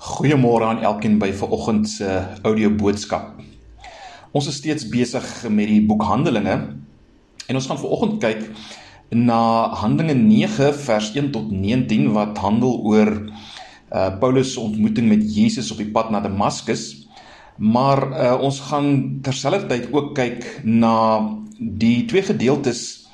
[0.00, 2.06] Goeiemôre aan elkeen by vanoggend se
[2.40, 3.34] audio boodskap.
[4.32, 6.54] Ons is steeds besig met die boek Handelinge
[7.44, 8.46] en ons gaan vanoggend kyk
[9.12, 13.12] na Handelinge 9 vers 1 tot 19 wat handel oor
[13.92, 17.04] uh Paulus se ontmoeting met Jesus op die pad na Damaskus.
[17.60, 20.96] Maar uh ons gaan terselfdertyd ook kyk na
[21.60, 23.10] die twee gedeeltes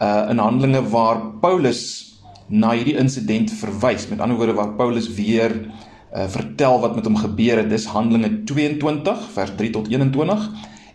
[0.00, 2.14] uh in Handelinge waar Paulus
[2.48, 4.08] na hierdie insident verwys.
[4.08, 5.82] Met ander woorde waar Paulus weer uh,
[6.14, 7.70] vertel wat met hom gebeur het.
[7.70, 10.44] Dis Handelinge 22 vers 3 tot 21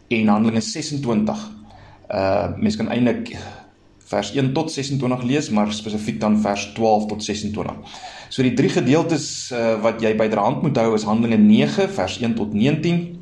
[0.08, 1.42] en Handelinge 26.
[2.10, 3.34] Uh mens kan eintlik
[4.10, 8.00] vers 1 tot 26 lees, maar spesifiek dan vers 12 tot 26.
[8.30, 12.36] So die drie gedeeltes uh, wat jy byderhand moet hou is Handelinge 9 vers 1
[12.40, 13.20] tot 19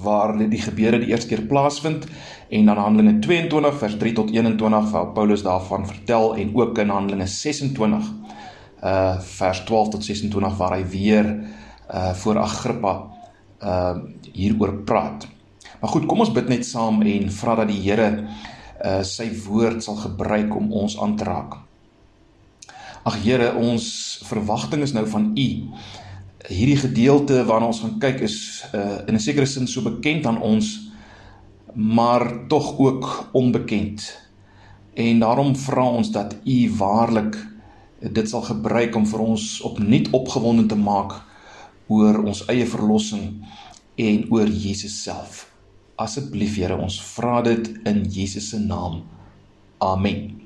[0.00, 2.06] waar die gebeure die eerste keer plaasvind
[2.48, 6.92] en dan Handelinge 22 vers 3 tot 21 waar Paulus daarvan vertel en ook in
[6.92, 8.12] Handelinge 26
[8.82, 11.26] uh vers 12 tot 26 waar hy weer
[11.90, 12.94] uh voor Agrippa
[13.62, 13.96] uh
[14.32, 15.28] hieroor praat.
[15.80, 18.10] Maar goed, kom ons bid net saam en vra dat die Here
[18.84, 21.58] uh sy woord sal gebruik om ons aan te raak.
[23.04, 25.48] Ag Here, ons verwagting is nou van U.
[26.48, 30.40] Hierdie gedeelte waarna ons gaan kyk is uh in 'n sekere sin so bekend aan
[30.40, 30.90] ons,
[31.74, 34.28] maar tog ook onbekend.
[34.94, 37.36] En daarom vra ons dat U waarlik
[38.00, 41.18] dit sal gebruik om vir ons opnuut opgewonde te maak
[41.90, 43.42] oor ons eie verlossing
[44.00, 45.44] en oor Jesus self.
[46.00, 49.02] Asseblief Here, ons vra dit in Jesus se naam.
[49.84, 50.40] Amen.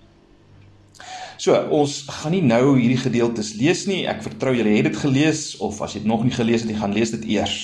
[1.38, 4.04] So, ons gaan nie nou hierdie gedeeltes lees nie.
[4.08, 6.80] Ek vertrou julle het dit gelees of as jy dit nog nie gelees het, jy
[6.80, 7.56] gaan lees dit eers.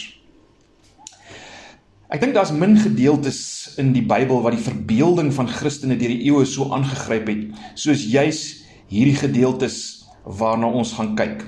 [2.10, 3.40] Ek dink daar's min gedeeltes
[3.78, 7.44] in die Bybel wat die verbeelding van Christene deur die eeue so aangegryp het
[7.78, 8.59] soos juis
[8.90, 9.76] hierdie gedeeltes
[10.24, 11.44] waarna ons gaan kyk.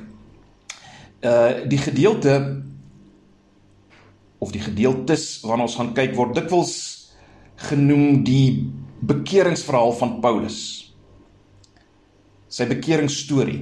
[1.22, 2.36] Uh die gedeelte
[4.42, 6.74] of die gedeeltes waarna ons gaan kyk word dikwels
[7.68, 8.70] genoem die
[9.06, 10.58] bekeringsverhaal van Paulus.
[12.52, 13.60] Sy bekeringsstorie.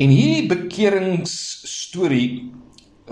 [0.00, 2.28] En hierdie bekeringsstorie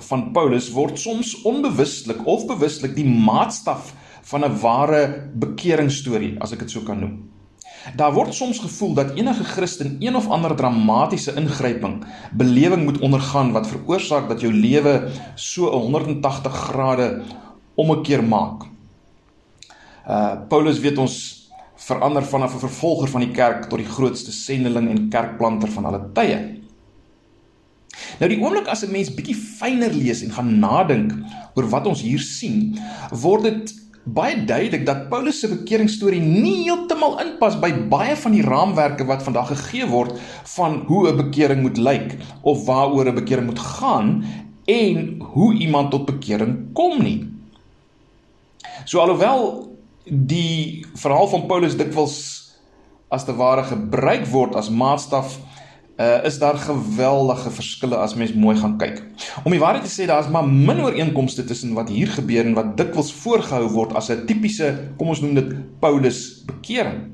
[0.09, 3.93] van Paulus word soms onbewustelik of bewustelik die maatstaf
[4.31, 7.29] van 'n ware bekeringsstorie, as ek dit so kan noem.
[7.97, 13.53] Daar word soms gevoel dat enige Christen een of ander dramatiese ingryping, belewing moet ondergaan
[13.53, 17.23] wat veroorsaak dat jou lewe so 'n 180 grade
[17.75, 18.63] ommekeer maak.
[20.09, 21.43] Uh Paulus weet ons
[21.77, 26.11] verander vanaf 'n vervolger van die kerk tot die grootste sendeling en kerkplanter van alle
[26.13, 26.63] tye.
[28.19, 31.13] Nou die oomblik as 'n mens bietjie fyner lees en gaan nadink
[31.55, 32.79] oor wat ons hier sien,
[33.11, 33.75] word dit
[34.05, 39.23] baie duidelik dat Paulus se bekeringsstorie nie heeltemal inpas by baie van die raamwerke wat
[39.23, 40.19] vandag gegee word
[40.57, 44.25] van hoe 'n bekering moet lyk of waaroor 'n bekering moet gaan
[44.67, 47.29] en hoe iemand tot bekering kom nie.
[48.85, 49.71] So alhoewel
[50.05, 52.43] die verhaal van Paulus dikwels
[53.09, 55.39] as te ware gebruik word as maatstaf
[55.97, 59.03] uh, is daar geweldige verskille as mens mooi gaan kyk.
[59.45, 62.57] Om die waarheid te sê, daar is maar min ooreenkomste tussen wat hier gebeur en
[62.59, 67.13] wat dikwels voorgehou word as 'n tipiese, kom ons noem dit Paulus bekering.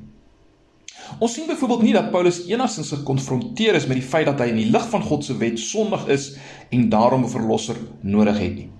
[1.18, 4.60] Ons sien byvoorbeeld nie dat Paulus enigstens gekonfronteer is met die feit dat hy in
[4.60, 6.36] die lig van God se wet sondig is
[6.70, 8.70] en daarom 'n verlosser nodig het nie.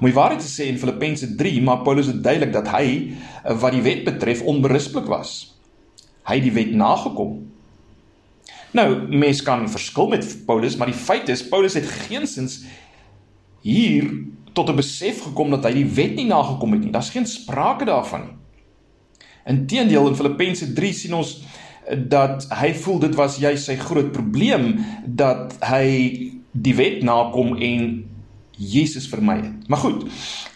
[0.00, 3.14] Om die waarheid te sê in Filippense 3 maak Paulus dit duidelik dat hy
[3.46, 5.56] uh, wat die wet betref onberispelik was.
[6.28, 7.51] Hy het die wet nagekom
[8.72, 12.62] Nou, mens kan verskil met Paulus, maar die feit is Paulus het geensins
[13.60, 14.08] hier
[14.52, 16.92] tot 'n besef gekom dat hy die wet nie nagekom het nie.
[16.92, 18.36] Daar's geen sprake daarvan nie.
[19.46, 21.42] Inteendeel in Filippense 3 sien ons
[22.08, 25.86] dat hy voel dit was juis sy groot probleem dat hy
[26.52, 28.04] die wet nakom en
[28.56, 29.68] Jesus vermy het.
[29.68, 30.04] Maar goed,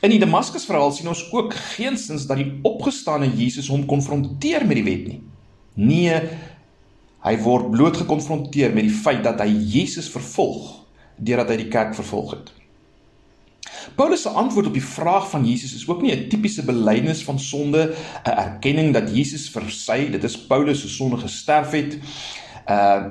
[0.01, 4.77] in die Damaskus verhaal sien ons ook geensins dat die opgestane Jesus hom konfronteer met
[4.77, 5.23] die wet nie.
[5.75, 6.21] Nee,
[7.27, 10.77] Hy word bloot gekonfronteer met die feit dat hy Jesus vervolg
[11.17, 12.53] deurdat hy die kerk vervolg het.
[13.97, 17.39] Paulus se antwoord op die vraag van Jesus is ook nie 'n tipiese belydenis van
[17.39, 17.95] sonde,
[18.25, 21.99] 'n erkenning dat Jesus vir sy, dit is Paulus se sonde gesterf het,
[22.69, 23.05] uh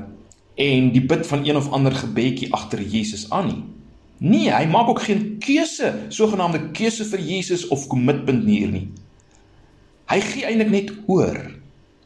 [0.55, 3.63] en die bid van een of ander gebedjie agter Jesus aan nie.
[4.17, 8.87] Nee, hy maak ook geen keuse, sogenaamde keuse vir Jesus of kommitment hier nie.
[10.07, 11.51] Hy gee eintlik net oor.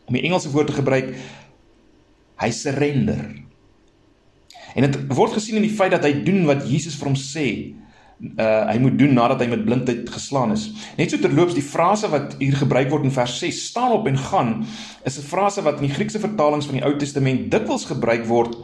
[0.05, 1.13] Om die Engelse woord te gebruik,
[2.39, 3.23] Hy surrender.
[4.75, 7.47] En dit word gesien in die feit dat hy doen wat Jesus vir hom sê.
[8.19, 10.67] Uh hy moet doen nadat hy met blindheid geslaan is.
[10.99, 14.19] Net so terloops die frase wat hier gebruik word in vers 6, staan op en
[14.19, 14.53] gaan,
[15.07, 18.57] is 'n frase wat in die Griekse vertalings van die Ou Testament dikwels gebruik word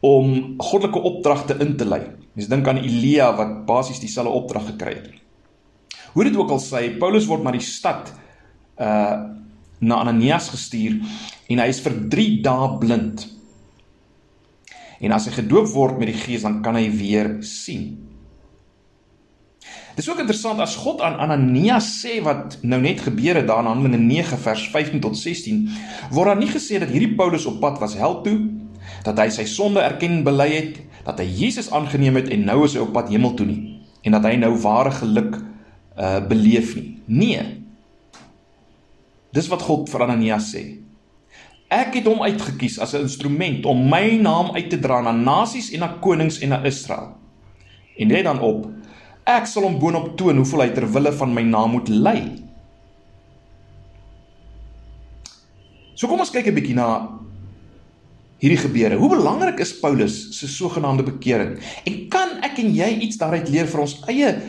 [0.00, 2.02] om goddelike opdragte in te lei.
[2.34, 5.10] Mens dink aan Elia wat basies dieselfde opdrag gekry het.
[6.12, 8.12] Hoe dit ook al sê, Paulus word na die stad
[8.78, 9.34] uh
[9.78, 10.98] na Ananias gestuur
[11.48, 13.24] en hy is vir 3 dae blind.
[14.98, 17.94] En as hy gedoop word met die Gees, dan kan hy weer sien.
[19.94, 23.64] Dit is ook interessant as God aan Ananias sê wat nou net gebeur het daar
[23.64, 25.64] in Handelinge 9 vers 15 tot 16,
[26.14, 28.36] word daar nie gesê dat hierdie Paulus op pad was hel toe,
[29.06, 32.60] dat hy sy sonde erken en bely het, dat hy Jesus aangeneem het en nou
[32.66, 33.60] is hy op pad hemel toe nie
[34.06, 35.38] en dat hy nou ware geluk
[35.98, 36.90] uh beleef nie.
[37.06, 37.42] Nee.
[39.32, 40.64] Dis wat God vir Ananias sê.
[41.68, 45.72] Ek het hom uitgekies as 'n instrument om my naam uit te dra na nasies
[45.72, 47.12] en na konings en na Israel.
[47.98, 48.66] En net dan op,
[49.26, 52.48] ek sal hom boonop toon hoeveel hy ter wille van my naam moet ly.
[55.94, 57.08] So kom ons kyk 'n bietjie na
[58.38, 58.96] hierdie gebeure.
[58.96, 61.58] Hoe belangrik is Paulus se sogenaamde bekering?
[61.84, 64.40] En kan ek en jy iets daaruit leer vir ons eie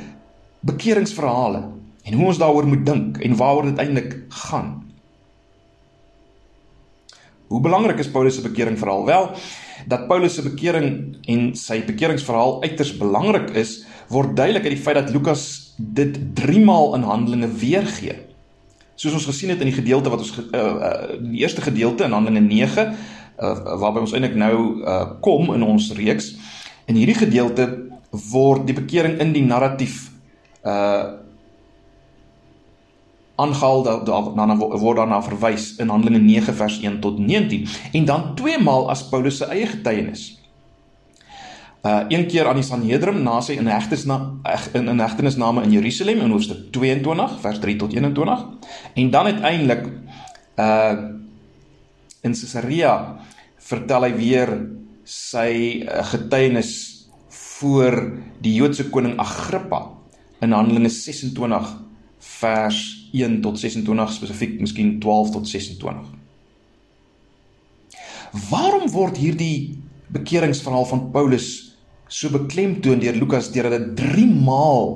[0.62, 1.79] bekeringsverhale
[2.10, 4.16] en hoe ons daaroor moet dink en waaroor dit eintlik
[4.46, 4.80] gaan.
[7.50, 9.06] Hoe belangrik is Paulus se bekering verhaal?
[9.06, 9.30] Wel,
[9.90, 14.98] dat Paulus se bekering en sy bekeringsverhaal uiters belangrik is, word duidelik uit die feit
[15.00, 15.46] dat Lukas
[15.78, 18.18] dit 3 maal in Handelinge weergee.
[19.00, 20.92] Soos ons gesien het in die gedeelte wat ons uh, uh,
[21.24, 25.92] die eerste gedeelte in Handelinge 9 uh, waarby ons eintlik nou uh, kom in ons
[25.98, 26.34] reeks.
[26.90, 27.70] In hierdie gedeelte
[28.34, 30.08] word die bekering in die narratief
[30.66, 31.26] uh
[33.40, 33.84] aangehaal
[34.36, 38.90] dan word daarna verwys in Handelinge 9 vers 1 tot 19 en dan twee maal
[38.92, 40.36] as Paulus se eie getuienis.
[41.80, 44.20] Uh een keer aan die Sanhedrin na sy inhegtenis na
[44.76, 48.46] in inhegtenisname in Jerusalem in hoofstuk 22 vers 3 tot 21
[48.94, 49.88] en dan uiteindelik
[50.60, 50.94] uh
[52.22, 53.16] in Caesarea
[53.70, 54.50] vertel hy weer
[55.08, 55.52] sy
[55.86, 56.74] uh, getuienis
[57.60, 57.96] voor
[58.44, 59.86] die Joodse koning Agrippa
[60.44, 61.72] in Handelinge 26
[62.40, 66.08] vers 1 tot 26 spesifiek, miskien 12 tot 26.
[68.50, 69.80] Waarom word hierdie
[70.14, 71.50] bekeringsverhaal van Paulus
[72.10, 74.90] so beklemtoon deur Lukas deurdat dit 3 maal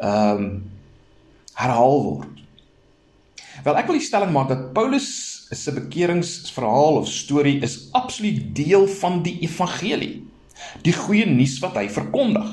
[0.00, 0.50] ehm um,
[1.60, 2.40] herhaal word?
[3.64, 5.08] Wel ek wil die stelling maak dat Paulus
[5.50, 10.22] se bekeringsverhaal of storie is absoluut deel van die evangelie.
[10.84, 12.48] Die goeie nuus wat hy verkondig.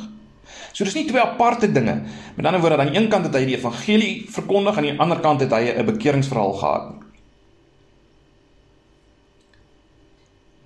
[0.72, 2.02] So dis nie twee aparte dinge.
[2.36, 5.02] Met ander woorde, aan die een kant het hy die evangelie verkondig en aan die
[5.02, 6.94] ander kant het hy 'n bekeringsverhaal gehad.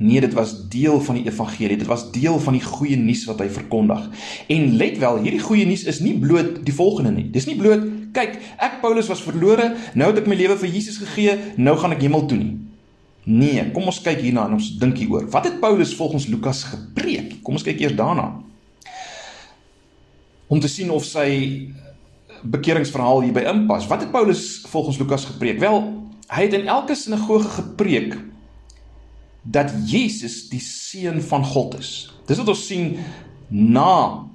[0.02, 1.78] Nee, dit was deel van die evangelie.
[1.78, 4.10] Dit was deel van die goeie nuus wat hy verkondig.
[4.48, 7.30] En let wel, hierdie goeie nuus is nie bloot die volgende nie.
[7.30, 10.98] Dis nie bloot, kyk, ek Paulus was verlore, nou het ek my lewe vir Jesus
[10.98, 12.58] gegee, nou gaan ek hemel toe nie.
[13.24, 15.30] Nee, kom ons kyk hierna en ons dink hieroor.
[15.30, 17.44] Wat het Paulus volgens Lukas gepreek?
[17.44, 18.42] Kom ons kyk eers daarna
[20.52, 21.28] om te sien of sy
[22.42, 23.88] bekeringsverhaal hierby inpas.
[23.88, 25.62] Wat het Paulus volgens Lukas gepreek?
[25.64, 25.80] Wel,
[26.28, 28.18] hy het in elke sinagoge gepreek
[29.42, 32.12] dat Jesus die seun van God is.
[32.28, 32.98] Dis wat ons sien
[33.48, 34.28] na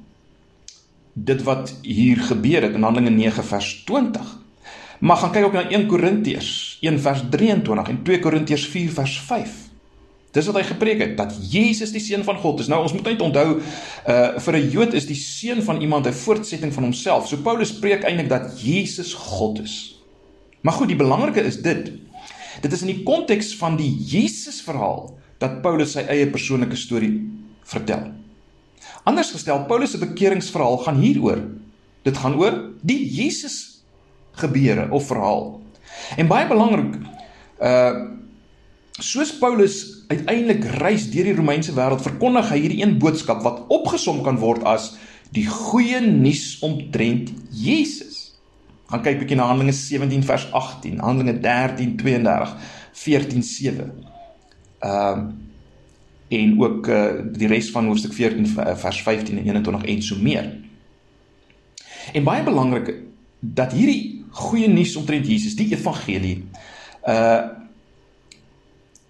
[1.16, 4.32] dit wat hier gebeur het in Handelinge 9 vers 20.
[4.98, 9.20] Maar gaan kyk ook na 1 Korintiërs 1 vers 23 en 2 Korintiërs 4 vers
[9.28, 9.54] 5.
[10.36, 12.68] Dis wat hy gepreek het dat Jesus die seun van God is.
[12.68, 16.12] Nou ons moet net onthou uh vir 'n Jood is die seun van iemand 'n
[16.12, 17.28] voortsetting van homself.
[17.28, 19.96] So Paulus preek eintlik dat Jesus God is.
[20.60, 21.92] Maar goed, die belangrike is dit.
[22.60, 27.30] Dit is in die konteks van die Jesus verhaal dat Paulus sy eie persoonlike storie
[27.64, 28.12] vertel.
[29.04, 31.42] Anders gestel, Paulus se bekeringsverhaal gaan hieroor.
[32.02, 33.84] Dit gaan oor die Jesus
[34.32, 35.60] gebeure of verhaal.
[36.16, 36.98] En baie belangrik,
[37.60, 38.12] uh
[38.96, 44.22] soos Paulus uiteindelik reis deur die Romeinse wêreld verkondig hy hierdie een boodskap wat opgesom
[44.26, 44.92] kan word as
[45.34, 48.38] die goeie nuus omtrent Jesus.
[48.86, 52.54] Gaan kyk bietjie na Handelinge 17 vers 18, Handelinge 13 32,
[53.02, 53.90] 14 7.
[54.84, 55.26] Ehm um,
[56.26, 57.02] en ook uh,
[57.38, 58.48] die res van hoofstuk 14
[58.82, 60.48] vers 15 en 21 en so meer.
[62.12, 62.88] En baie belangrik
[63.38, 66.40] dat hierdie goeie nuus omtrent Jesus, die evangelie,
[67.06, 67.54] uh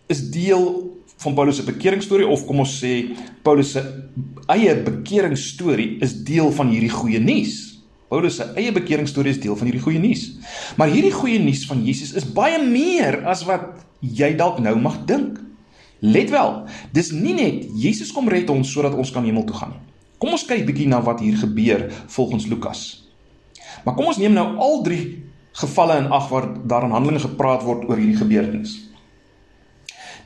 [0.06, 0.86] is deel
[1.23, 2.92] van Paulus se bekeringsstorie of kom ons sê
[3.46, 3.82] Paulus se
[4.52, 7.56] eie bekeringsstorie is deel van hierdie goeie nuus.
[8.12, 10.28] Paulus se eie bekeringsstorie is deel van hierdie goeie nuus.
[10.78, 15.00] Maar hierdie goeie nuus van Jesus is baie meer as wat jy dalk nou mag
[15.08, 15.40] dink.
[16.04, 16.52] Let wel,
[16.92, 19.82] dis nie net Jesus kom red ons sodat ons kan hemel toe gaan nie.
[20.20, 22.85] Kom ons kyk bietjie na wat hier gebeur volgens Lukas.
[23.85, 25.02] Maar kom ons neem nou al drie
[25.56, 28.86] gevalle in ag waar daar in Handelinge gepraat word oor hierdie gebeurtenis.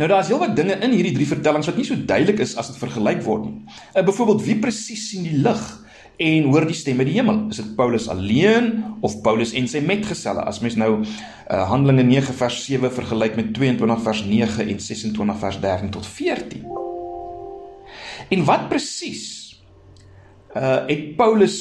[0.00, 2.80] Nou daar's heelwat dinge in hierdie drie vertellings wat nie so duidelik is as dit
[2.80, 3.58] vergelyk word nie.
[3.92, 5.60] Uh, Byvoorbeeld wie presies sien die lig
[6.24, 7.42] en hoor die stem uit die hemel?
[7.52, 8.70] Is dit Paulus alleen
[9.04, 10.40] of Paulus en sy metgeselle?
[10.48, 11.04] As mens nou uh,
[11.68, 16.66] Handelinge 9 vers 7 vergelyk met 22 vers 9 en 26 vers 13 tot 14.
[18.32, 19.28] En wat presies
[20.56, 21.58] uh het Paulus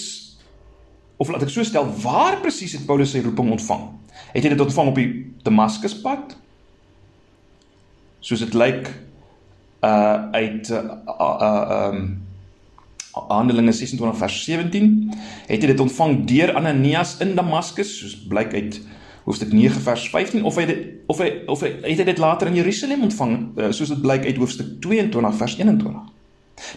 [1.19, 3.89] of laat ek so stel, waar presies het Paulus sy roeping ontvang?
[4.31, 5.09] Het hy dit ontvang op die
[5.43, 6.38] Damaskuspad?
[8.19, 8.89] Soos dit lyk
[9.85, 12.01] uh uit uh uh um
[13.29, 15.13] Handelinge 26 vers 17
[15.47, 18.79] het hy dit ontvang deur Ananias in Damaskus soos blyk uit
[19.25, 22.51] hoofstuk 9 vers 15 of hy dit, of hy of hy het hy dit later
[22.51, 25.99] in Jerusalem ontvang uh, soos dit blyk uit hoofstuk 22 vers 21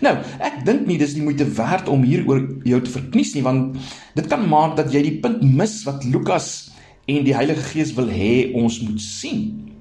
[0.03, 3.45] Nou, ek dink nie dis die moeite werd om hier oor jou te verknies nie
[3.47, 3.77] want
[4.17, 6.71] dit kan maak dat jy die punt mis wat Lukas
[7.11, 9.72] en die Heilige Gees wil hê ons moet sien.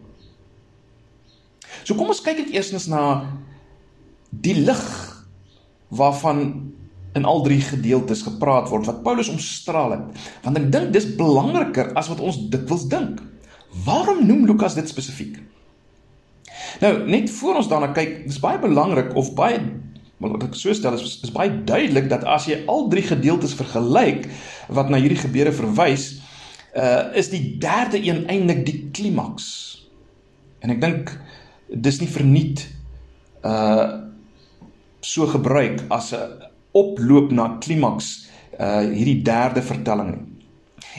[1.83, 3.03] So kom ons kyk net eerstens na
[4.31, 4.85] die lig
[5.91, 6.43] waarvan
[7.17, 10.25] in al drie gedeeltes gepraat word wat Paulus omstraal het.
[10.45, 13.19] Want ek dink dis belangriker as wat ons dikwels dink.
[13.85, 15.39] Waarom noem Lukas dit spesifiek?
[16.81, 19.59] Nou, net voor ons daarna kyk, dis baie belangrik of baie
[20.21, 23.55] maar wat ek so stel is is baie duidelik dat as jy al drie gedeeltes
[23.57, 24.27] vergelyk
[24.69, 26.21] wat na hierdie gebeure verwys,
[26.77, 29.47] uh is die derde een eintlik die klimaks.
[30.61, 31.15] En ek dink
[31.73, 32.67] dis nie verniet
[33.43, 34.07] uh
[35.01, 36.45] so gebruik as 'n
[36.77, 40.31] oploop na klimaks uh hierdie derde vertelling nie.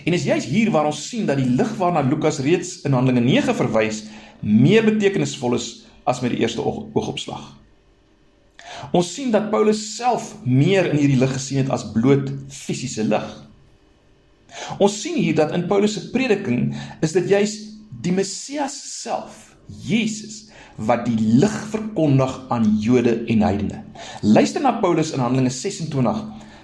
[0.05, 3.21] En is juist hier waar ons sien dat die lig waarna Lukas reeds in Handelinge
[3.21, 4.05] 9 verwys
[4.41, 7.53] meer betekenisvol is as met die eerste oog, oogopslag.
[8.91, 13.27] Ons sien dat Paulus self meer in hierdie lig gesien het as bloot fisiese lig.
[14.83, 16.73] Ons sien hier dat in Paulus se prediking
[17.05, 17.55] is dit juis
[18.03, 23.83] die Messias self, Jesus, wat die lig verkondig aan Jode en heidene.
[24.21, 26.23] Luister na Paulus in Handelinge 26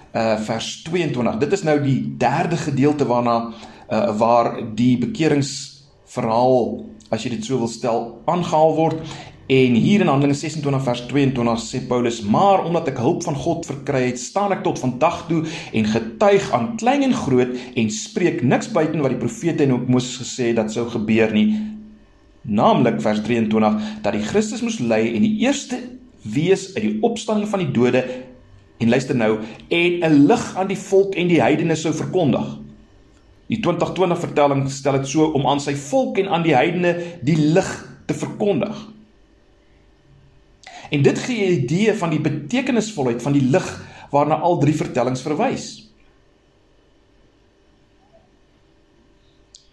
[0.09, 1.37] uh vers 22.
[1.37, 3.53] Dit is nou die derde gedeelte waarna
[3.89, 9.03] uh waar die bekeringsverhaal, as jy dit so wil stel, aangehaal word.
[9.49, 13.65] En hier in Handelinge 26 vers 22 sê Paulus: "Maar omdat ek hulp van God
[13.65, 18.43] verkry het, staan ek tot vandag toe en getuig aan klein en groot en spreek
[18.43, 21.68] niks buiten wat die profete en ook Moses gesê het dat sou gebeur nie,
[22.41, 25.79] naamlik vers 23 dat die Christus moes ly en die eerste
[26.23, 28.03] wees uit die opstanding van die dode
[28.79, 32.57] en luister nou en 'n lig aan die volk en die heidene sou verkondig.
[33.47, 37.37] Die 2020 vertelling stel dit so om aan sy volk en aan die heidene die
[37.37, 37.69] lig
[38.05, 38.87] te verkondig.
[40.89, 45.21] En dit gee 'n idee van die betekenisvolheid van die lig waarna al drie vertellings
[45.21, 45.91] verwys.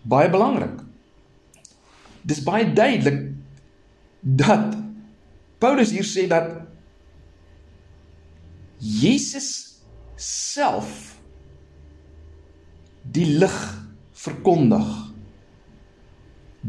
[0.03, 0.86] Baie belangrik
[2.27, 3.21] dis baie duidelik
[4.21, 4.75] dat
[5.63, 6.51] Paulus hier sê dat
[8.83, 9.79] Jesus
[10.19, 11.17] self
[13.15, 13.57] die lig
[14.17, 14.87] verkondig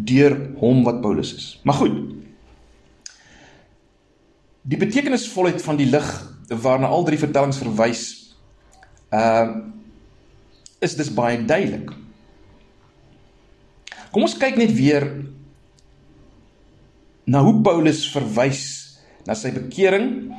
[0.07, 1.47] deur hom wat Paulus is.
[1.65, 1.95] Maar goed.
[4.67, 6.07] Die betekenisvolheid van die lig
[6.47, 8.03] waarna al drie vertellings verwys,
[9.11, 9.73] uh
[10.77, 11.89] is dis baie duidelik.
[14.13, 15.07] Kom ons kyk net weer
[17.27, 18.63] na hoe Paulus verwys
[19.27, 20.31] na sy bekering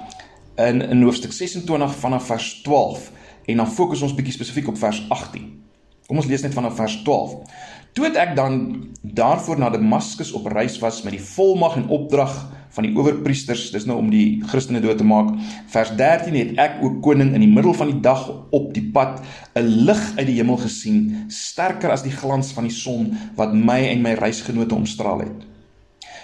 [0.58, 3.10] in in hoofstuk 26 vanaf vers 12
[3.48, 5.44] en dan fokus ons bietjie spesifiek op vers 18.
[6.08, 7.34] Kom ons lees net vanaf vers 12.
[7.96, 8.54] Toe ek dan
[9.02, 12.32] daarvoor na Damaskus op reis was met die volmag en opdrag
[12.76, 15.34] van die owerpriesters, dis nou om die Christene dood te maak.
[15.72, 19.20] Vers 13 het ek ook koning in die middel van die dag op die pad
[19.56, 23.80] 'n lig uit die hemel gesien, sterker as die glans van die son wat my
[23.92, 25.57] en my reisgenote omstraal het.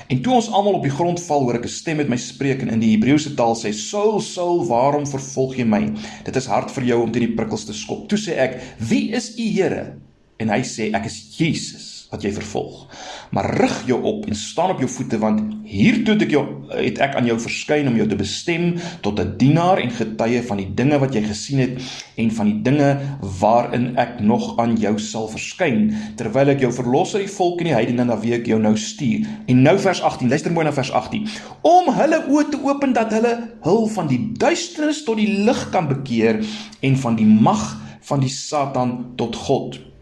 [0.08, 2.62] En toe ons almal op die grond val, hoor ek 'n stem met my spreek
[2.62, 5.92] en in die Hebreëse taal sê: "Saul, Saul, waarom vervolg jy my?
[6.24, 9.12] Dit is hard vir jou om teen die prikkels te skop." Toe sê ek: "Wie
[9.12, 9.96] is U, Here?"
[10.38, 12.86] En hy sê: "Ek is Jesus." Wat jy vervolg.
[13.34, 17.00] Maar rig jou op en staan op jou voete want hiertoe het ek jou het
[17.02, 20.70] ek aan jou verskyn om jou te bestem tot 'n dienaar en getuie van die
[20.74, 21.78] dinge wat jy gesien het
[22.16, 27.14] en van die dinge waarin ek nog aan jou sal verskyn terwyl ek jou verlos
[27.14, 29.26] uit die volk en die heidene na wie ek jou nou stuur.
[29.46, 31.28] En nou vers 18, luister mooi na vers 18.
[31.62, 35.88] Om hulle oë te open dat hulle hul van die duisternis tot die lig kan
[35.88, 36.44] bekeer
[36.80, 39.93] en van die mag van die Satan tot God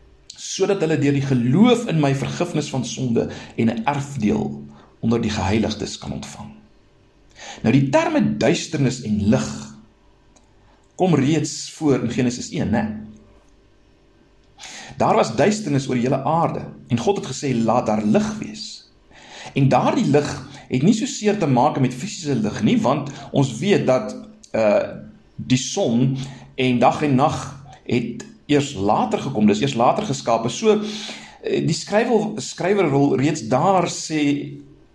[0.53, 4.65] sodat hulle deur die geloof in my vergifnis van sonde en 'n erfdeel
[5.01, 6.51] onder die geheiligdes kan ontvang.
[7.63, 9.49] Nou die terme duisternis en lig
[10.95, 12.85] kom reeds voor in Genesis 1, né?
[14.97, 18.93] Daar was duisternis oor die hele aarde en God het gesê laat daar lig wees.
[19.55, 20.29] En daardie lig
[20.69, 24.17] het nie so seer te maak met fisiese lig nie, want ons weet dat
[24.53, 25.01] uh
[25.43, 26.17] die son
[26.55, 29.47] en dag en nag het eers later gekom.
[29.47, 30.51] Dis eers later geskape.
[30.53, 30.83] So uh,
[31.43, 34.23] die skrywer skrywer wil reeds daar sê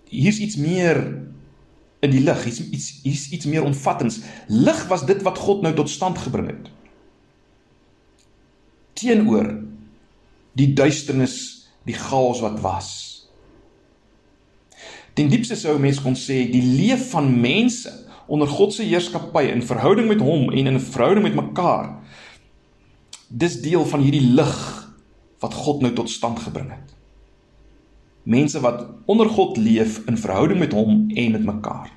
[0.08, 1.02] hier's iets meer
[2.00, 2.44] in die lig.
[2.44, 4.22] Hier's iets hier's iets meer omvattends.
[4.48, 6.72] Lig was dit wat God nou tot stand gebring het.
[8.98, 9.54] Teenoor
[10.58, 12.90] die duisternis, die chaos wat was.
[15.18, 17.92] Ten diepste sou 'n mens kon sê die leef van mense
[18.28, 21.96] onder God se heerskappy in verhouding met hom en in verhouding met mekaar.
[23.28, 24.56] Dis deel van hierdie lig
[25.44, 26.94] wat God nou tot stand gebring het.
[28.24, 31.92] Mense wat onder God leef in verhouding met hom en met mekaar.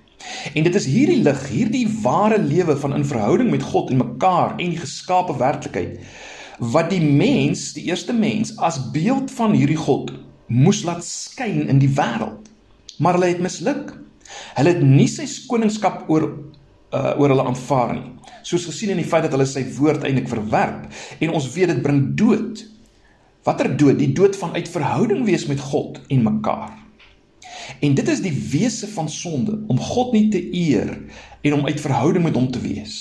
[0.55, 4.59] En dit is hierdie lig, hierdie ware lewe van in verhouding met God en mekaar
[4.59, 6.03] en die geskape werklikheid
[6.61, 10.11] wat die mens, die eerste mens as beeld van hierdie God
[10.51, 12.51] moes laat skyn in die wêreld.
[12.99, 13.95] Maar hulle het misluk.
[14.59, 18.11] Hulle het nie sy koningskap oor uh, oor hulle aanvaar nie.
[18.43, 20.89] Soos gesien in die feit dat hulle sy woord eintlik verwerp
[21.21, 22.65] en ons weet dit bring dood.
[23.47, 23.99] Watter dood?
[24.01, 26.77] Die dood van uit verhouding wees met God en mekaar.
[27.81, 30.93] En dit is die wese van sonde om God nie te eer
[31.41, 32.97] en om uit verhouding met hom te wees.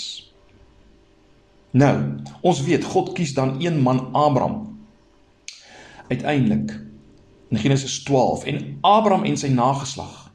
[1.71, 1.95] Nou,
[2.41, 4.65] ons weet God kies dan een man Abraham
[6.09, 6.73] uiteindelik
[7.49, 10.28] in Genesis 12 en Abraham en sy nageslag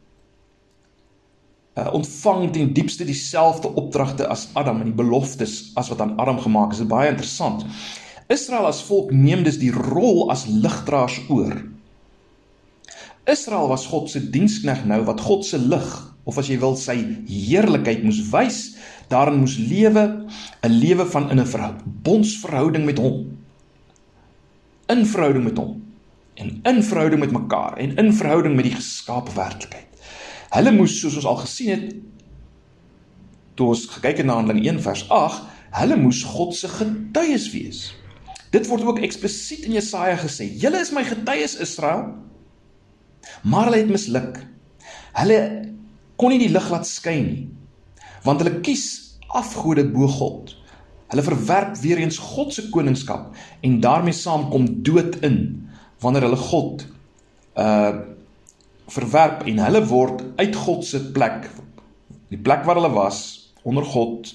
[1.74, 6.40] uh, ontvang ten diepste dieselfde opdragte as Adam en die beloftes as wat aan Adam
[6.40, 6.80] gemaak is.
[6.82, 7.66] Dit is baie interessant.
[8.32, 11.54] Israel as volk neem dus die rol as ligdraers oor.
[13.28, 15.88] Israel was God se dienskneg nou wat God se lig
[16.24, 16.96] of as jy wil sy
[17.28, 18.58] heerlikheid moes wys,
[19.12, 20.24] daarin moes lewe,
[20.64, 23.36] 'n lewe van in 'n verbondsverhouding met hom.
[24.88, 25.82] In verhouding met hom
[26.34, 29.93] en in verhouding met mekaar en in verhouding met die geskaapte werklikheid.
[30.54, 31.94] Hulle moes soos ons al gesien het
[33.58, 35.42] toe ons gekyk het na Handelinge 1 vers 8,
[35.78, 37.80] hulle moes God se getuies wees.
[38.54, 42.14] Dit word ook eksplisiet in Jesaja gesê: "Julle is my getuies Israel."
[43.42, 44.38] Maar hulle het misluk.
[45.14, 45.38] Hulle
[46.16, 47.48] kon nie die lig laat skyn nie.
[48.22, 50.54] Want hulle kies afgode bo God.
[51.10, 55.68] Hulle verwerp weer eens God se koningskap en daarmee saam kom dood in
[56.00, 56.86] wanneer hulle God
[57.58, 58.13] uh
[58.94, 61.50] verwerp en hulle word uit God se plek.
[62.32, 63.20] Die plek waar hulle was
[63.64, 64.34] onder God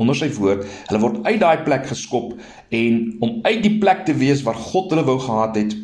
[0.00, 2.32] onder sy woord hulle word uit daai plek geskop
[2.74, 5.76] en om uit die plek te wees waar God hulle wou gehad het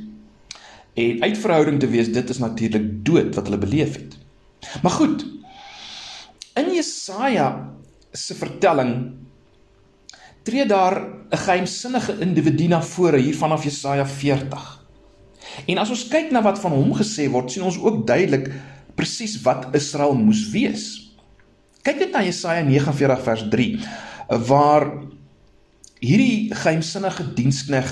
[0.99, 4.17] en uit verhouding te wees dit is natuurlik dood wat hulle beleef het.
[4.83, 5.25] Maar goed
[6.59, 7.71] in Jesaja
[8.13, 8.95] se vertelling
[10.43, 10.99] tree daar
[11.31, 14.80] 'n geheimsinnige individu na vore hier vanaf Jesaja 40
[15.67, 18.51] En as ons kyk na wat van hom gesê word, sien ons ook duidelik
[18.99, 20.87] presies wat Israel moes wees.
[21.87, 23.69] Kyk net na Jesaja 49 vers 3
[24.47, 24.87] waar
[26.01, 27.89] hierdie geheimsinnige dienskneg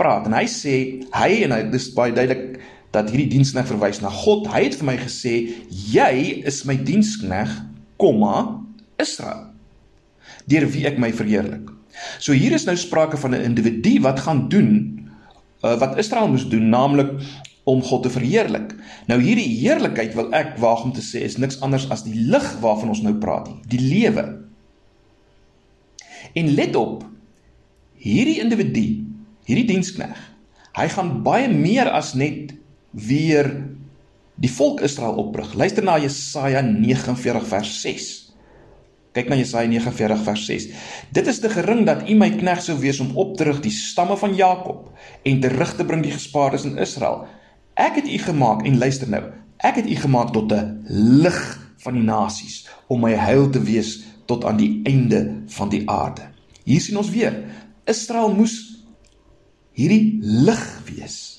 [0.00, 0.74] praat en hy sê
[1.14, 2.58] hy en hy dis baie duidelik
[2.96, 4.48] dat hierdie dienskneg verwys na God.
[4.48, 5.34] Hy het vir my gesê
[5.68, 6.12] jy
[6.48, 7.52] is my dienskneg,
[8.00, 8.64] komma
[9.02, 9.50] Israel.
[10.48, 11.68] Deur wie ek my verheerlik.
[12.20, 15.05] So hier is nou sprake van 'n individu wat gaan doen
[15.66, 17.12] uh, wat Israel moes doen, naamlik
[17.66, 18.74] om God te verheerlik.
[19.10, 22.46] Nou hierdie heerlikheid wil ek waag om te sê is niks anders as die lig
[22.62, 24.26] waarvan ons nou praat nie, die lewe.
[26.36, 27.02] En let op,
[27.98, 28.86] hierdie individu,
[29.48, 30.14] hierdie dienskneg,
[30.76, 32.54] hy gaan baie meer as net
[32.92, 33.50] weer
[34.36, 35.54] die volk Israel oprig.
[35.56, 38.25] Luister na Jesaja 49 vers 6.
[39.16, 40.68] Kyk na Jesaja 49 vers 6.
[41.16, 43.72] Dit is te gering dat U my knegg sou wees om op te rig die
[43.72, 44.90] stamme van Jakob
[45.24, 47.24] en terug te bring die gespaardes in Israel.
[47.80, 49.22] Ek het U gemaak en luister nou.
[49.64, 50.84] Ek het U gemaak tot 'n
[51.24, 51.40] lig
[51.80, 56.28] van die nasies om my heil te wees tot aan die einde van die aarde.
[56.64, 57.44] Hier sien ons weer.
[57.84, 58.84] Israel moes
[59.72, 61.35] hierdie lig wees.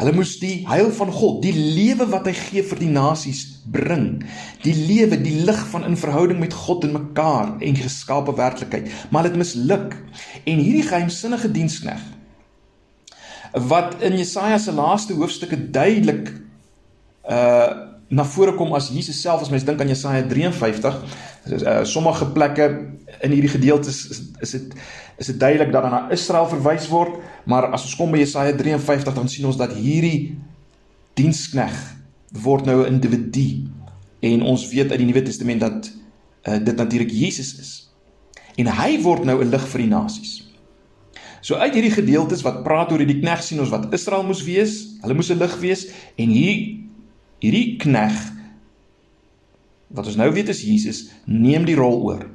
[0.00, 4.22] Hulle moes die heil van God, die lewe wat hy gee vir die nasies bring.
[4.64, 8.88] Die lewe, die lig van in verhouding met God en mekaar en geskape werklikheid.
[9.12, 9.98] Maar dit misluk.
[10.48, 12.00] En hierdie geheimsinnige dienskneg
[13.50, 16.28] wat in Jesaja se laaste hoofstukke duidelik
[17.26, 22.26] uh na vore kom as Jesus self as mens dink aan Jesaja 53 uh, sommige
[22.34, 22.66] plekke
[23.22, 24.74] in hierdie gedeeltes is, is dit
[25.20, 29.14] is dit duidelik dat na Israel verwys word maar as ons kom by Jesaja 53
[29.14, 30.34] dan sien ons dat hierdie
[31.18, 31.76] dienskneg
[32.30, 33.66] word nou 'n individu.
[34.20, 35.92] En ons weet uit die Nuwe Testament dat
[36.42, 37.90] uh, dit natuurlik Jesus is.
[38.56, 40.48] En hy word nou 'n lig vir die nasies.
[41.40, 44.96] So uit hierdie gedeeltes wat praat oor hierdie knegg sien ons wat Israel moes wees,
[45.00, 45.86] hulle moes 'n lig wees.
[46.16, 46.79] En hier
[47.40, 48.18] hierdie knegg
[49.90, 52.26] wat ons nou weet is Jesus neem die rol oor.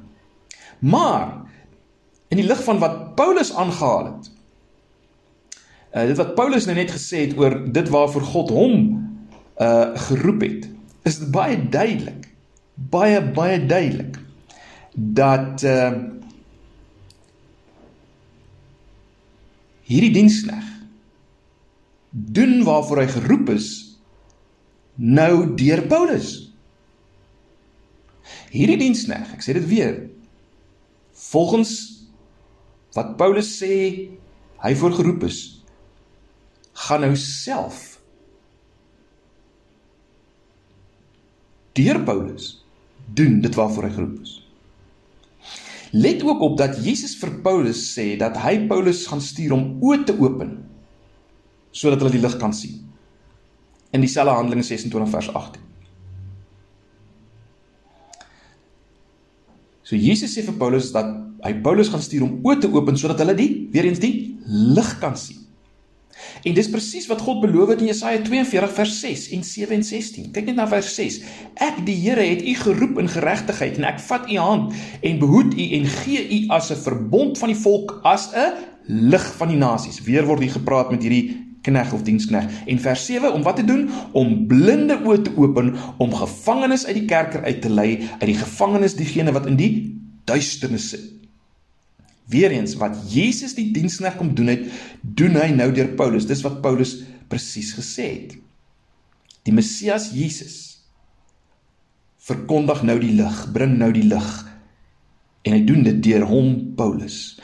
[0.84, 1.46] Maar
[2.34, 4.32] in die lig van wat Paulus aangehaal het.
[5.96, 8.76] Uh dit wat Paulus nou net gesê het oor dit waarvoor God hom
[9.62, 10.68] uh geroep het,
[11.08, 12.28] is dit baie duidelik.
[12.76, 14.20] Baie baie duidelik
[14.96, 15.94] dat uh
[19.86, 20.66] hierdie dienskneg
[22.10, 23.68] doen waarvoor hy geroep is
[24.96, 26.32] nou deur Paulus.
[28.54, 29.98] Hierdie dienskneg, ek sê dit weer,
[31.32, 31.74] volgens
[32.96, 33.76] wat Paulus sê
[34.64, 35.42] hy voorgeroep is,
[36.86, 37.96] gaan nou self
[41.76, 42.54] deur Paulus
[43.16, 44.34] doen dit waarvoor hy geroep is.
[45.96, 50.06] Let ook op dat Jesus vir Paulus sê dat hy Paulus gaan stuur om oë
[50.08, 50.58] te open
[51.76, 52.80] sodat hulle die lig kan sien.
[53.92, 55.62] In dieselfde Handelinge 26 vers 18.
[59.86, 61.06] So Jesus sê vir Paulus dat
[61.46, 64.96] hy Paulus gaan stuur om oë te open sodat hulle die weer eens die lig
[65.00, 65.46] kan sien.
[66.46, 69.84] En dis presies wat God beloof het in Jesaja 42 vers 6 en 7 en
[69.86, 70.30] 16.
[70.34, 71.20] Kyk net na vers 6.
[71.62, 74.74] Ek die Here het u geroep in geregtigheid en ek vat u hand
[75.06, 78.54] en behoed u en gee u as 'n verbond van die volk as 'n
[79.12, 80.02] lig van die nasies.
[80.02, 82.52] Weer word hier gepraat met hierdie knegg of diensknegg.
[82.70, 83.88] En vers 7 om wat te doen?
[84.14, 88.40] Om blinde oë te open, om gevangenes uit die kerker uit te lei, uit die
[88.40, 89.74] gevangenes diegene wat in die
[90.30, 91.12] duisternis sit.
[92.30, 94.66] Weereens wat Jesus die dienskneg kom doen het,
[95.02, 96.26] doen hy nou deur Paulus.
[96.26, 96.98] Dis wat Paulus
[97.30, 98.38] presies gesê het.
[99.46, 100.64] Die Messias Jesus
[102.26, 104.30] verkondig nou die lig, bring nou die lig.
[105.46, 107.38] En hy doen dit deur hom Paulus.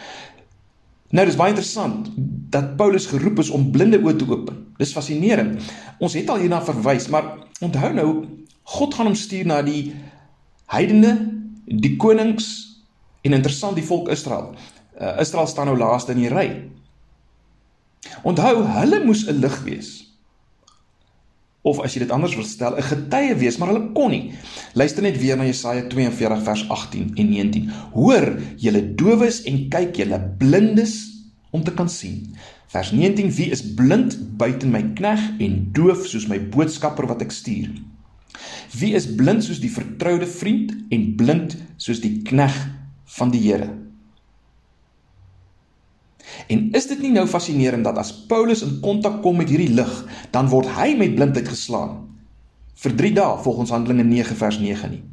[1.12, 2.08] Nou dis baie interessant
[2.52, 4.66] dat Paulus geroep is om blinde oë te open.
[4.80, 5.62] Dis fascinerend.
[6.00, 8.10] Ons het al hierna verwys, maar onthou nou
[8.64, 9.92] God gaan hom stuur na die
[10.72, 11.16] heidene,
[11.66, 12.48] die konings
[13.22, 14.54] en interessant die volk Israel
[15.02, 16.48] uh, Israel staan nou laaste in die ry.
[18.28, 19.90] Onthou, hulle moes 'n lig wees.
[21.62, 24.34] Of as jy dit anders wil stel, 'n getuie wees, maar hulle kon nie.
[24.74, 27.70] Luister net weer na Jesaja 42 vers 18 en 19.
[27.94, 30.96] Hoor, julle dowes en kyk julle blindes
[31.52, 32.36] om te kan sien.
[32.68, 37.32] Vers 19: Wie is blind buiten my knegg en doof soos my boodskapper wat ek
[37.32, 37.70] stuur?
[38.80, 42.56] Wie is blind soos die vertroude vriend en blind soos die knegg
[43.06, 43.70] van die Here?
[46.48, 49.92] En is dit nie nou fascinerend dat as Paulus in kontak kom met hierdie lig,
[50.32, 52.00] dan word hy met blindheid geslaan
[52.82, 55.04] vir 3 dae volgens Handelinge 9 vers 9 nie.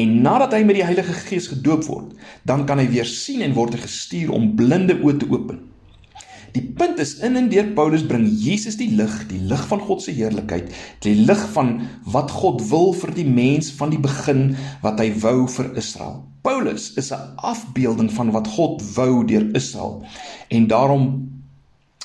[0.00, 2.14] En nadat hy met die Heilige Gees gedoop word,
[2.48, 5.58] dan kan hy weer sien en word gestuur om blinde oë te open.
[6.54, 10.02] Die punt is in en deur Paulus bring Jesus die lig, die lig van God
[10.02, 10.72] se heerlikheid,
[11.04, 11.76] die lig van
[12.10, 16.24] wat God wil vir die mens van die begin wat hy wou vir Israel.
[16.42, 20.02] Paulus is 'n afbeelding van wat God wou deur Israel
[20.48, 21.28] en daarom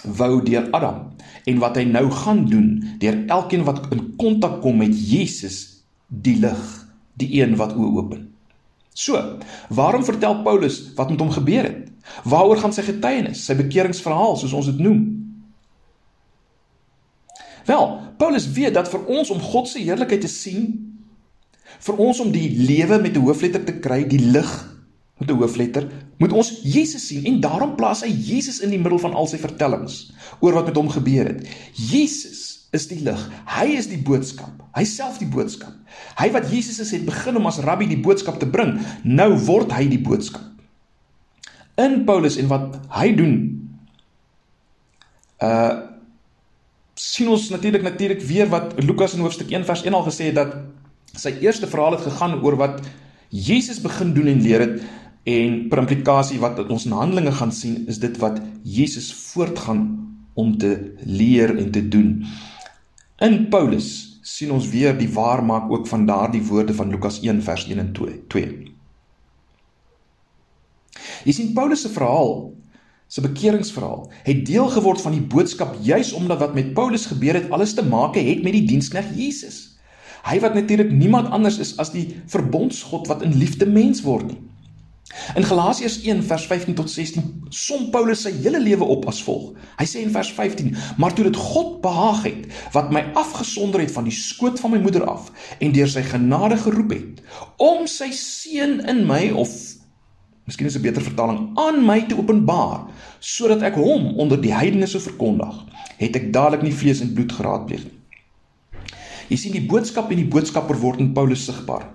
[0.03, 4.77] wou deur Adam en wat hy nou gaan doen deur elkeen wat in kontak kom
[4.77, 8.35] met Jesus die lig, die een wat oë open.
[8.93, 11.84] So, waarom vertel Paulus wat met hom gebeur het?
[12.23, 15.03] Waaroor gaan sy getuienis, sy bekeringsverhaal soos ons dit noem?
[17.65, 17.85] Wel,
[18.17, 20.67] Paulus weet dat vir ons om God se heerlikheid te sien,
[21.81, 24.51] vir ons om die lewe met 'n hoofletter te kry, die lig
[25.17, 28.99] met 'n hoofletter, moet ons Jesus sien en daarom plaas hy Jesus in die middel
[28.99, 31.47] van al sy vertellings oor wat met hom gebeur het.
[31.73, 33.31] Jesus is die lig.
[33.45, 34.63] Hy is die boodskap.
[34.75, 35.73] Hy self die boodskap.
[36.17, 39.71] Hy wat Jesus is het begin om as rabbi die boodskap te bring, nou word
[39.71, 40.54] hy die boodskap
[41.81, 43.35] in Paulus en wat hy doen
[45.43, 45.91] uh
[46.95, 50.37] sien ons natuurlik natuurlik weer wat Lukas in hoofstuk 1 vers 1 al gesê het
[50.37, 50.53] dat
[51.19, 52.79] sy eerste verhaal het gegaan oor wat
[53.29, 54.77] Jesus begin doen en leer het
[55.27, 59.83] en per implikasie wat ons in Handelinge gaan sien is dit wat Jesus voortgaan
[60.33, 62.25] om te leer en te doen.
[63.23, 67.67] In Paulus sien ons weer die waarmaak ook van daardie woorde van Lukas 1 vers
[67.67, 67.91] 1 en
[68.27, 68.64] 2.
[71.25, 72.53] Jy sien Paulus se verhaal,
[73.09, 77.49] se bekeringsverhaal, het deel geword van die boodskap juis omdat wat met Paulus gebeur het
[77.53, 79.77] alles te maak het met die dienskneg Jesus.
[80.25, 84.41] Hy wat natuurlik niemand anders is as die verbondsgod wat in liefde mens word nie.
[85.37, 89.53] In Galasiërs 1 vers 15 tot 16 som Paulus sy hele lewe op as volg.
[89.77, 93.93] Hy sê in vers 15: "Maar toe dit God behaag het wat my afgesonder het
[93.93, 97.21] van die skoot van my moeder af en deur sy genade geroep het
[97.57, 99.53] om sy seun in my of
[100.45, 102.85] Miskien is 'n beter vertaling aan my te openbaar
[103.19, 105.65] sodat ek hom onder die heidene sou verkondig,
[105.97, 107.99] het ek dadelik nie vlees en bloed geraadpleeg nie.
[109.29, 111.89] Jy sien die boodskap en die boodskapper word in Paulus sigbaar.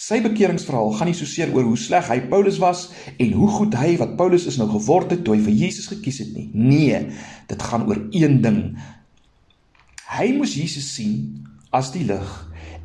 [0.00, 2.86] Sy bekeringsverhaal gaan nie so seer oor hoe sleg hy Paulus was
[3.18, 6.22] en hoe goed hy wat Paulus is nou geword het toe hy vir Jesus gekies
[6.22, 6.48] het nie.
[6.54, 7.02] Nee,
[7.50, 8.62] dit gaan oor een ding.
[10.08, 12.32] Hy moes Jesus sien as die lig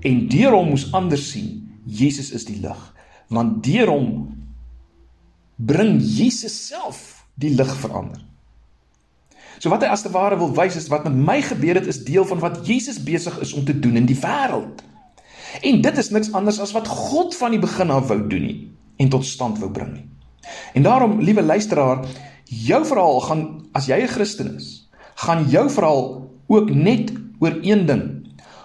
[0.04, 2.82] en deur hom moes ander sien Jesus is die lig.
[3.32, 4.35] Want deur hom
[5.56, 8.22] bring Jesus self die lig verander.
[9.60, 12.04] So wat hy as te ware wil wys is wat met my gebeur het is
[12.04, 14.84] deel van wat Jesus besig is om te doen in die wêreld.
[15.64, 18.58] En dit is niks anders as wat God van die begin af wou doen nie
[19.00, 20.06] en tot stand wou bring nie.
[20.76, 22.04] En daarom, liewe luisteraar,
[22.46, 23.42] jou verhaal gaan
[23.74, 28.04] as jy 'n Christen is, gaan jou verhaal ook net oor een ding.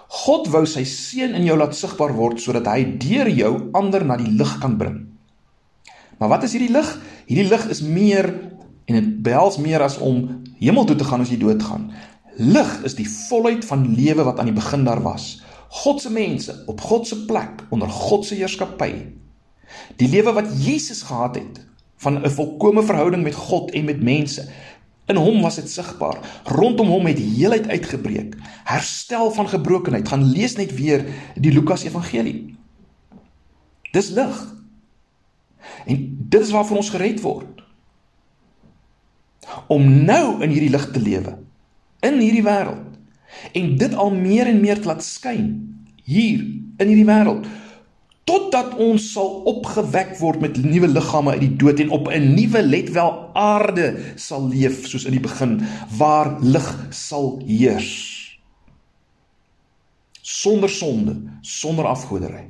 [0.07, 4.17] God wou sy seun in jou laat sigbaar word sodat hy deur jou ander na
[4.17, 5.10] die lig kan bring.
[6.21, 6.89] Maar wat is hierdie lig?
[7.25, 8.27] Hierdie lig is meer
[8.85, 11.87] en dit behels meer as om hemel toe te gaan as jy doodgaan.
[12.37, 15.39] Lig is die volheid van lewe wat aan die begin daar was.
[15.81, 18.91] God se mense op God se plek onder God se heerskappy.
[19.97, 21.63] Die lewe wat Jesus gehad het
[22.05, 24.45] van 'n volkomme verhouding met God en met mense.
[25.07, 26.17] In hom was dit sigbaar.
[26.45, 28.35] Rondom hom het heelheid uitgebreek.
[28.63, 30.07] Herstel van gebrokenheid.
[30.07, 31.05] Gaan lees net weer
[31.35, 32.57] die Lukas Evangelie.
[33.91, 34.60] Dis lig.
[35.85, 37.61] En dit is waarvan ons gered word.
[39.67, 41.37] Om nou in hierdie lig te lewe
[42.05, 42.87] in hierdie wêreld
[43.57, 45.49] en dit al meer en meer te laat skyn
[46.03, 47.47] hier in hierdie wêreld
[48.29, 52.61] totdat ons sal opgewek word met nuwe liggame uit die dood en op 'n nuwe
[52.61, 55.61] let wel aarde sal leef soos in die begin
[55.97, 57.91] waar lig sal heers
[60.21, 62.47] sonder sonde sonder afgoderry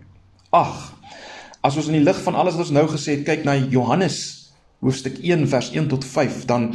[0.50, 0.91] ag
[1.62, 4.20] as ons in die lig van alles wat ons nou gesê het kyk na Johannes
[4.82, 6.72] hoofstuk 1 vers 1 tot 5 dan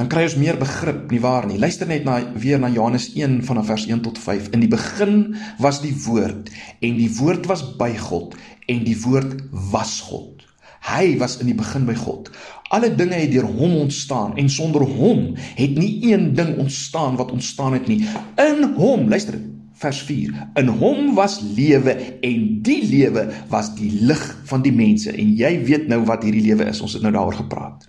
[0.00, 1.58] dan kry ons meer begrip, nie waar nie?
[1.60, 4.46] Luister net na weer na Johannes 1 vanaf vers 1 tot 5.
[4.56, 6.48] In die begin was die woord
[6.80, 8.32] en die woord was by God
[8.72, 9.34] en die woord
[9.74, 10.46] was God.
[10.88, 12.30] Hy was in die begin by God.
[12.72, 17.34] Alle dinge het deur hom ontstaan en sonder hom het nie een ding ontstaan wat
[17.36, 18.00] ontstaan het nie.
[18.40, 19.36] In hom, luister
[19.80, 20.34] vers 4.
[20.60, 21.94] In hom was lewe
[22.26, 26.44] en die lewe was die lig van die mense en jy weet nou wat hierdie
[26.50, 26.82] lewe is.
[26.84, 27.86] Ons het nou daaroor gepraat.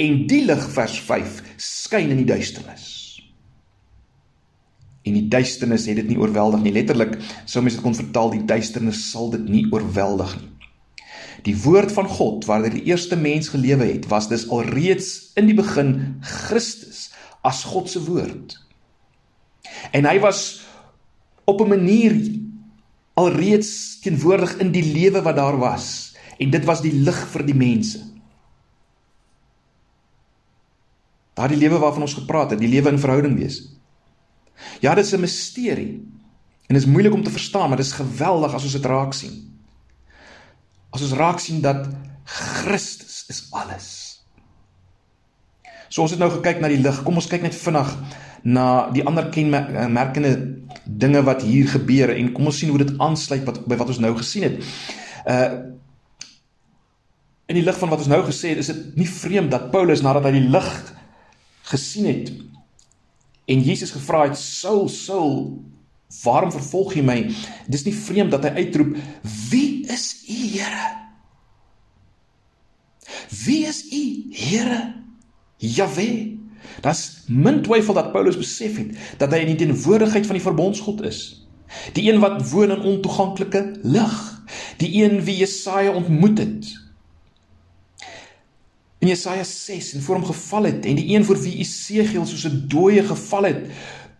[0.00, 2.88] En die lig vers 5 skyn in die duisternis.
[5.06, 6.74] En die duisternis het dit nie oorweldig nie.
[6.76, 7.16] Letterlik
[7.48, 10.48] sou mens dit kon vertaal die duisternis sal dit nie oorweldig nie.
[11.46, 15.56] Die woord van God waardeur die eerste mens gelewe het, was dus alreeds in die
[15.56, 17.08] begin Christus
[17.46, 18.58] as God se woord.
[19.96, 20.60] En hy was
[21.50, 22.14] op 'n manier
[23.18, 27.54] alreeds teenwoordig in die lewe wat daar was en dit was die lig vir die
[27.54, 28.00] mense.
[31.36, 33.60] Daardie lewe waarvan ons gepraat het, die lewe in verhouding wees.
[34.80, 35.92] Ja, dit is 'n misterie.
[36.66, 39.12] En dit is moeilik om te verstaan, maar dit is geweldig as ons dit raak
[39.12, 39.58] sien.
[40.90, 41.88] As ons raak sien dat
[42.24, 43.88] Christus is alles.
[45.88, 47.02] So ons het nou gekyk na die lig.
[47.02, 47.90] Kom ons kyk net vinnig
[48.42, 50.32] na die ander kenmerkende
[50.84, 54.00] dinge wat hier gebeur en kom ons sien hoe dit aansluit wat by wat ons
[54.02, 54.64] nou gesien het.
[55.26, 55.76] Uh
[57.50, 60.04] in die lig van wat ons nou gesê het, is dit nie vreemd dat Paulus
[60.06, 60.68] nadat hy die lig
[61.66, 62.28] gesien het
[63.50, 65.34] en Jesus gevra het Saul Saul
[66.22, 67.18] waarom vervolg jy my?
[67.66, 68.94] Dis nie vreemd dat hy uitroep
[69.50, 70.86] wie is u Here?
[73.42, 74.80] Wie is u Here?
[75.58, 76.39] Jahwe
[76.80, 81.02] das min twyfel dat Paulus besef het dat hy in die teenwoordigheid van die verbondsgod
[81.02, 81.20] is.
[81.94, 84.18] Die een wat woon in ontoeganklike lig.
[84.82, 86.70] Die een wie Jesaja ontmoet het.
[89.00, 92.44] In Jesaja 6 en voor hom geval het en die een voor wie Esegiel soos
[92.44, 93.70] 'n dooie geval het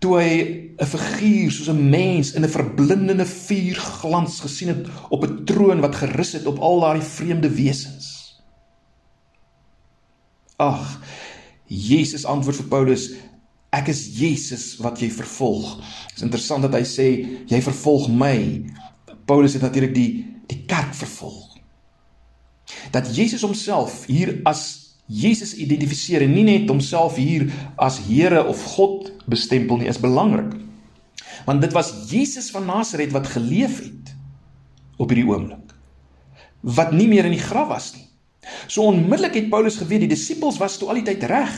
[0.00, 0.36] toe hy
[0.80, 5.96] 'n figuur soos 'n mens in 'n verblindende vuurglans gesien het op 'n troon wat
[5.96, 8.40] gerus het op al daardie vreemde wesens.
[10.56, 11.00] Ag,
[11.70, 13.04] Jesus antwoord vir Paulus,
[13.70, 15.76] ek is Jesus wat jy vervolg.
[16.10, 17.06] Dit is interessant dat hy sê
[17.50, 18.36] jy vervolg my.
[19.30, 20.10] Paulus het natuurlik die
[20.50, 21.50] die kerk vervolg
[22.90, 27.48] dat Jesus homself hier as Jesus identifiseer en nie net homself hier
[27.82, 30.52] as Here of God bestempel nie is belangrik.
[31.46, 34.12] Want dit was Jesus van Nasaret wat geleef het
[35.00, 35.74] op hierdie oomblik.
[36.60, 38.06] Wat nie meer in die graf was nie.
[38.66, 41.54] So onmiddellik het Paulus geweet die disippels was toe al die tyd reg.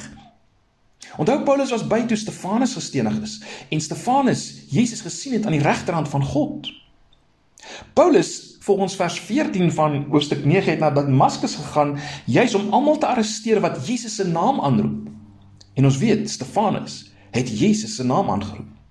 [1.16, 5.62] Onthou Paulus was by toe Stefanus gestenig is en Stefanus Jesus gesien het aan die
[5.62, 6.70] regterhand van God.
[7.92, 13.06] Paulus volgens vers 14 van hoofstuk 9 het na Damaskus gegaan juis om almal te
[13.06, 15.08] arresteer wat Jesus se naam aanroep.
[15.74, 18.81] En ons weet Stefanus het Jesus se naam aangeroep.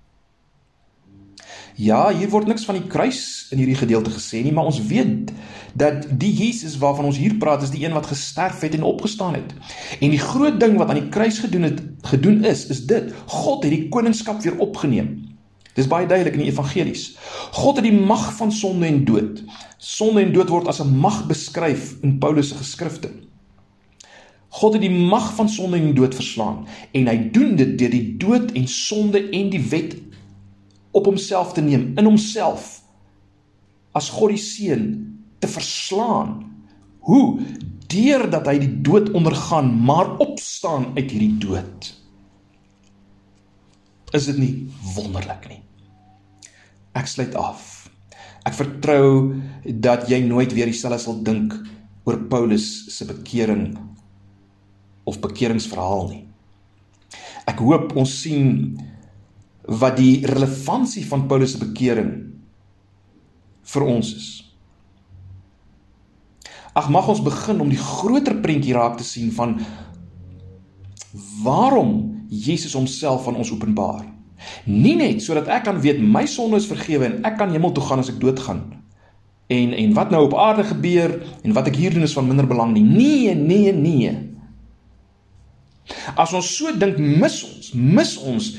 [1.80, 5.32] Ja, hier word niks van die kruis in hierdie gedeelte gesê nie, maar ons weet
[5.78, 9.38] dat die Jesus waarvan ons hier praat is die een wat gesterf het en opgestaan
[9.38, 9.54] het.
[10.00, 11.80] En die groot ding wat aan die kruis gedoen het
[12.12, 15.16] gedoen is, is dit: God het die koningskap weer opgeneem.
[15.72, 17.14] Dis baie duidelik in die evangelies.
[17.56, 19.40] God het die mag van sonde en dood.
[19.78, 23.08] Sonde en dood word as 'n mag beskryf in Paulus se geskrifte.
[24.48, 28.16] God het die mag van sonde en dood verslaan en hy doen dit deur die
[28.20, 29.96] dood en sonde en die wet
[30.92, 32.82] op homself te neem, in homself
[33.96, 34.86] as God die seun
[35.42, 36.38] te verslaan.
[37.08, 37.42] Hoe?
[37.92, 41.90] Deurdat hy die dood ondergaan, maar opstaan uit hierdie dood.
[44.16, 44.54] Is dit nie
[44.94, 45.60] wonderlik nie?
[46.96, 47.88] Ek sluit af.
[48.48, 51.54] Ek vertrou dat jy nooit weer dieselfde sal dink
[52.08, 53.76] oor Paulus se bekering
[55.08, 56.24] of bekeringsverhaal nie.
[57.48, 58.76] Ek hoop ons sien
[59.68, 62.12] wat die relevantie van Paulus se bekering
[63.72, 64.30] vir ons is.
[66.72, 69.58] Ag mag ons begin om die groter prentjie raak te sien van
[71.44, 71.92] waarom
[72.32, 74.06] Jesus homself aan ons openbaar.
[74.64, 77.84] Nie net sodat ek kan weet my sonde is vergewe en ek kan hemel toe
[77.84, 78.64] gaan as ek doodgaan.
[79.52, 82.48] En en wat nou op aarde gebeur en wat ek hier doen is van minder
[82.48, 82.84] belang nie.
[82.86, 84.14] Nee, nee, nee.
[86.16, 88.52] As ons so dink, mis ons, mis ons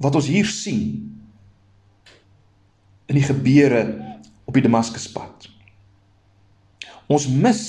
[0.00, 0.84] wat ons hier sien
[3.06, 3.84] in die gebeure
[4.44, 5.48] op die Damaskuspad.
[7.12, 7.62] Ons mis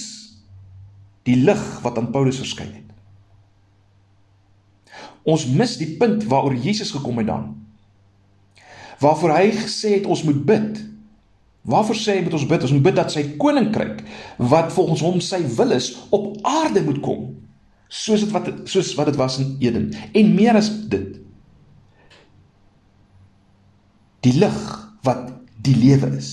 [1.28, 2.82] die lig wat aan Paulus verskyn het.
[5.26, 7.50] Ons mis die punt waaroor Jesus gekom het dan.
[9.02, 10.84] Waarvoor hy gesê het ons moet bid.
[11.66, 12.66] Waarvoor sê hy moet ons bid?
[12.68, 14.04] Ons moet bid dat sy koninkryk
[14.38, 17.32] wat volgens hom sy wil is op aarde moet kom.
[17.90, 21.25] Soos dit wat soos wat dit was in Eden en meer as dit.
[24.26, 24.58] Die lig
[25.06, 25.30] wat
[25.66, 26.32] die lewe is.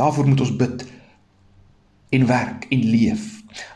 [0.00, 0.82] Daarvoor moet ons bid
[2.12, 3.28] en werk en leef.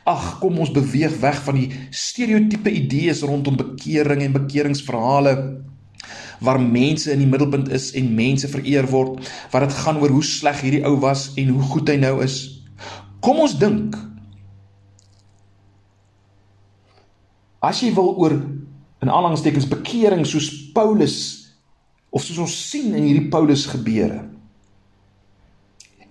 [0.08, 5.36] Ag, kom ons beweeg weg van die stereotipe idees rondom bekering en bekeringsverhale
[6.44, 10.24] waar mense in die middelpunt is en mense vereer word, waar dit gaan oor hoe
[10.24, 12.36] sleg hierdie ou was en hoe goed hy nou is.
[13.24, 13.96] Kom ons dink.
[17.64, 21.16] As jy wil oor in aanhalingstekens bekering soos Paulus
[22.16, 24.22] of soos ons sien in hierdie Paulus gebeure.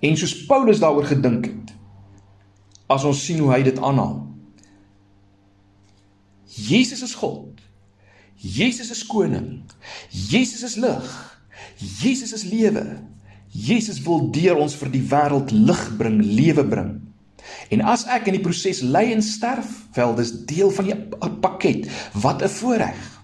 [0.06, 1.74] En soos Paulus daaroor gedink het.
[2.92, 4.20] As ons sien hoe hy dit aanhaal.
[6.46, 7.64] Jesus is God.
[8.38, 9.64] Jesus is koning.
[10.12, 11.10] Jesus is lig.
[11.82, 12.86] Jesus is lewe.
[13.50, 16.94] Jesus wil deur ons vir die wêreld lig bring, lewe bring.
[17.74, 20.98] En as ek in die proses ly en sterf, wel dis deel van die
[21.42, 21.90] pakket.
[22.14, 23.15] Wat 'n voorreg.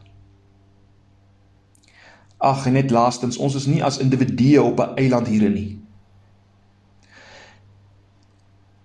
[2.42, 5.80] Ag net laastens, ons is nie as individue op 'n eiland hierin nie.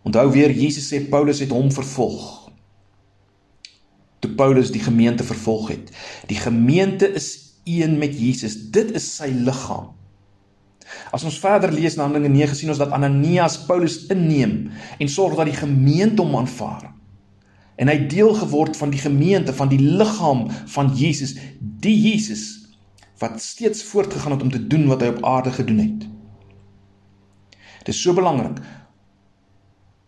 [0.03, 2.51] Onthou weer Jesus sê Paulus het hom vervolg.
[4.19, 5.91] Toe Paulus die gemeente vervolg het.
[6.27, 8.71] Die gemeente is een met Jesus.
[8.71, 9.97] Dit is sy liggaam.
[11.11, 15.35] As ons verder lees na Handelinge 9 sien ons dat Ananias Paulus inneem en sorg
[15.35, 16.93] dat die gemeente hom aanvaar.
[17.77, 22.66] En hy deel geword van die gemeente, van die liggaam van Jesus, die Jesus
[23.19, 26.09] wat steeds voortgegaan het om te doen wat hy op aarde gedoen het.
[27.87, 28.59] Dit is so belangrik.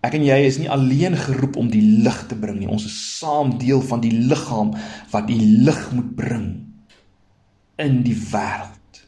[0.05, 2.71] Ek en jy is nie alleen geroep om die lig te bring nie.
[2.71, 4.75] Ons is saam deel van die liggaam
[5.12, 6.49] wat die lig moet bring
[7.79, 9.03] in die wêreld.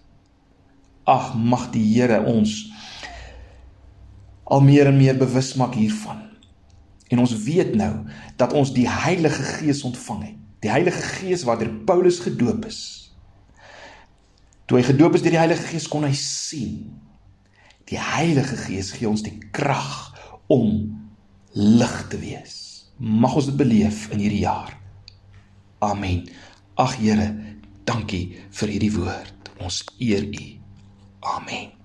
[1.10, 2.70] Ag, mag die Here ons
[4.50, 6.24] al meer en meer bewus maak hiervan.
[7.10, 7.92] En ons weet nou
[8.38, 10.38] dat ons die Heilige Gees ontvang het.
[10.62, 12.99] Die Heilige Gees waardeur Paulus gedoop is.
[14.70, 16.92] Toe hy gedoop is deur die Heilige Gees kon hy sien.
[17.90, 20.12] Die Heilige Gees gee ons die krag
[20.46, 20.76] om
[21.58, 22.54] lig te wees.
[23.02, 24.70] Mag ons dit beleef in hierdie jaar.
[25.82, 26.22] Amen.
[26.78, 27.26] Ag Here,
[27.82, 29.50] dankie vir hierdie woord.
[29.58, 30.46] Ons eer U.
[31.34, 31.79] Amen.